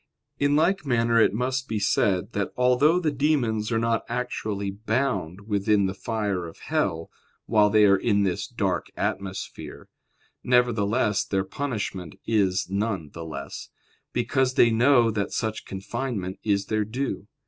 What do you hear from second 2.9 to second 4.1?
the demons are not